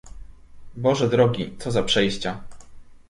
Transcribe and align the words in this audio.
"Boże 0.77 1.09
drogi, 1.09 1.53
co 1.59 1.71
za 1.71 1.83
przejścia!" 1.83 2.41